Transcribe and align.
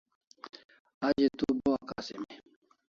A 1.05 1.07
ze 1.17 1.27
tu 1.37 1.45
bo 1.59 1.71
akasimi 1.81 2.33